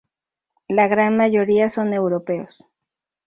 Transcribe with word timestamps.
La 0.67 0.87
gran 0.87 1.15
mayoría 1.15 1.69
son 1.69 1.93
europeos. 1.93 2.65